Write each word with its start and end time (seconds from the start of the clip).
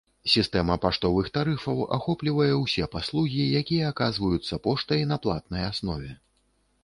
Сістэма 0.33 0.75
паштовых 0.83 1.27
тарыфаў 1.35 1.81
ахоплівае 1.97 2.47
ўсе 2.63 2.87
паслугі, 2.97 3.45
які 3.59 3.77
аказваюцца 3.91 4.61
поштай 4.69 5.07
на 5.11 5.17
платнай 5.27 5.63
аснове. 5.71 6.11